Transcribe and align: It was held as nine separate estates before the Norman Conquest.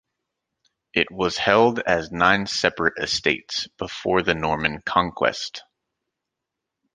It 0.95 1.11
was 1.11 1.37
held 1.37 1.77
as 1.81 2.11
nine 2.11 2.47
separate 2.47 2.95
estates 2.97 3.67
before 3.77 4.23
the 4.23 4.33
Norman 4.33 4.81
Conquest. 4.83 5.61